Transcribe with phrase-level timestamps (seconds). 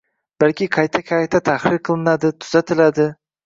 [0.43, 3.11] balki qayta-qayta tahrir qilinadi, tuzatiladi.